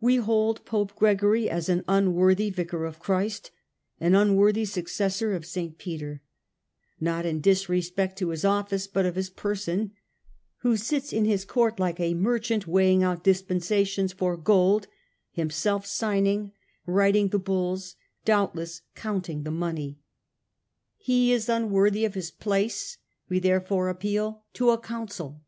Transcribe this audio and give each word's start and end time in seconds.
We 0.00 0.18
hold 0.18 0.64
Pope 0.64 0.94
Gregory 0.94 1.50
as 1.50 1.68
an 1.68 1.82
unworthy 1.88 2.50
Vicar 2.50 2.84
of 2.84 3.00
Christ, 3.00 3.50
an 3.98 4.14
unworthy 4.14 4.64
successor 4.64 5.32
of 5.34 5.44
St. 5.44 5.76
Peter; 5.76 6.22
not 7.00 7.26
in 7.26 7.40
disrespect 7.40 8.16
to 8.18 8.28
his 8.28 8.44
office, 8.44 8.86
but 8.86 9.04
of 9.04 9.16
his 9.16 9.28
person, 9.28 9.90
who 10.58 10.76
sits 10.76 11.12
in 11.12 11.24
his 11.24 11.44
court 11.44 11.80
like 11.80 11.98
a 11.98 12.14
merchant 12.14 12.68
weighing 12.68 13.02
out 13.02 13.24
dispensations 13.24 14.12
for 14.12 14.36
gold, 14.36 14.86
himself 15.32 15.84
signing, 15.84 16.52
writing 16.86 17.30
the 17.30 17.38
bulls, 17.40 17.96
doubtless 18.24 18.82
counting 18.94 19.42
the 19.42 19.50
money. 19.50 19.98
He 20.96 21.32
is 21.32 21.48
unworthy 21.48 22.02
164 22.02 22.08
STUPOR 22.08 22.50
MUNDI 22.50 22.60
of 22.60 22.70
his 22.70 22.70
place; 22.70 22.98
we 23.28 23.40
therefore 23.40 23.88
appeal 23.88 24.44
to 24.52 24.70
a 24.70 24.78
Council. 24.78 25.42